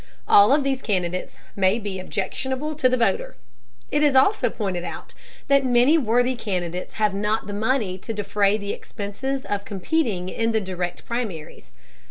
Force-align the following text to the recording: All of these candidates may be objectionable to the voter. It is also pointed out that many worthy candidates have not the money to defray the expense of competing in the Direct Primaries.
All 0.27 0.51
of 0.51 0.63
these 0.63 0.81
candidates 0.81 1.37
may 1.55 1.77
be 1.77 1.99
objectionable 1.99 2.73
to 2.73 2.89
the 2.89 2.97
voter. 2.97 3.35
It 3.91 4.01
is 4.01 4.15
also 4.15 4.49
pointed 4.49 4.83
out 4.83 5.13
that 5.47 5.63
many 5.63 5.95
worthy 5.95 6.33
candidates 6.33 6.95
have 6.95 7.13
not 7.13 7.45
the 7.45 7.53
money 7.53 7.99
to 7.99 8.11
defray 8.11 8.57
the 8.57 8.73
expense 8.73 9.23
of 9.23 9.63
competing 9.63 10.27
in 10.27 10.53
the 10.53 10.59
Direct 10.61 11.05
Primaries. 11.05 11.71